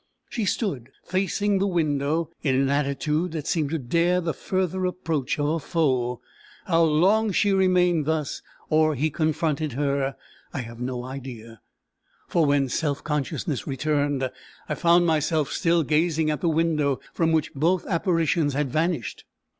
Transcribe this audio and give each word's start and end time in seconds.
She 0.31 0.45
stood 0.45 0.89
facing 1.03 1.59
the 1.59 1.67
window, 1.67 2.31
in 2.41 2.55
an 2.55 2.69
attitude 2.69 3.33
that 3.33 3.45
seemed 3.45 3.69
to 3.69 3.77
dare 3.77 4.19
the 4.19 4.33
further 4.33 4.83
approach 4.87 5.37
of 5.37 5.45
a 5.45 5.59
foe. 5.59 6.21
How 6.65 6.81
long 6.81 7.31
she 7.31 7.53
remained 7.53 8.07
thus, 8.07 8.41
or 8.71 8.95
he 8.95 9.11
confronted 9.11 9.73
her, 9.73 10.15
I 10.55 10.61
have 10.61 10.79
no 10.79 11.03
idea; 11.03 11.61
for 12.27 12.47
when 12.47 12.67
self 12.67 13.03
consciousness 13.03 13.67
returned, 13.67 14.27
I 14.67 14.73
found 14.73 15.05
myself 15.05 15.51
still 15.51 15.83
gazing 15.83 16.31
at 16.31 16.41
the 16.41 16.49
window 16.49 16.99
from 17.13 17.31
which 17.31 17.53
both 17.53 17.85
apparitions 17.85 18.55
had 18.55 18.71
vanished. 18.71 19.25